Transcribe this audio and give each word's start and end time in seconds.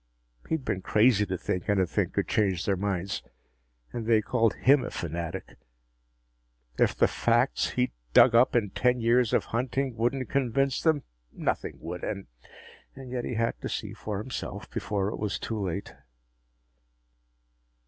He'd 0.49 0.65
been 0.65 0.81
crazy 0.81 1.27
to 1.27 1.37
think 1.37 1.69
anything 1.69 2.09
could 2.09 2.27
change 2.27 2.65
their 2.65 2.75
minds. 2.75 3.21
And 3.93 4.07
they 4.07 4.19
called 4.23 4.55
him 4.55 4.83
a 4.83 4.89
fanatic! 4.89 5.57
If 6.79 6.95
the 6.95 7.07
facts 7.07 7.69
he'd 7.69 7.91
dug 8.11 8.33
up 8.33 8.55
in 8.55 8.71
ten 8.71 8.99
years 8.99 9.31
of 9.31 9.45
hunting 9.53 9.95
wouldn't 9.95 10.27
convince 10.27 10.81
them, 10.81 11.03
nothing 11.31 11.77
would. 11.79 12.03
And 12.03 12.25
yet 12.97 13.25
he 13.25 13.35
had 13.35 13.61
to 13.61 13.69
see 13.69 13.93
for 13.93 14.17
himself, 14.17 14.67
before 14.71 15.09
it 15.09 15.19
was 15.19 15.37
too 15.37 15.63
late! 15.63 15.93